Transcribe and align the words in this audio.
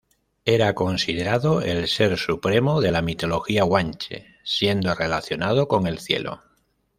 Era 0.45 0.73
considerado 0.73 1.61
el 1.61 1.87
Ser 1.87 2.17
Supremo 2.17 2.81
de 2.81 2.91
la 2.91 3.03
mitología 3.03 3.61
guanche, 3.65 4.25
siendo 4.43 4.95
relacionado 4.95 5.67
con 5.67 5.85
el 5.85 5.99
cielo. 5.99 6.41